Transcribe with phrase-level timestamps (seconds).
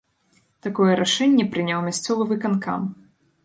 [0.67, 2.93] Такое рашэнне прыняў мясцовы выканкам.